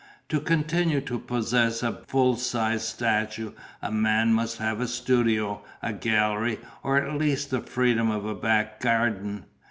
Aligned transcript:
To 0.29 0.39
continue 0.39 0.99
to 1.01 1.19
possess 1.19 1.83
a 1.83 2.01
full 2.07 2.35
sized 2.35 2.87
statue, 2.87 3.51
a 3.83 3.91
man 3.91 4.33
must 4.33 4.57
have 4.57 4.81
a 4.81 4.87
studio, 4.87 5.61
a 5.83 5.93
gallery, 5.93 6.57
or 6.81 6.97
at 6.97 7.13
least 7.19 7.51
the 7.51 7.61
freedom 7.61 8.09
of 8.09 8.25
a 8.25 8.33
back 8.33 8.79
garden. 8.79 9.45